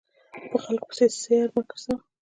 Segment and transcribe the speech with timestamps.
[0.51, 1.97] په خلکو پسې سر مه ګرځوه!